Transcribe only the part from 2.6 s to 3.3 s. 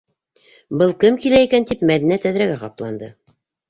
ҡапланды.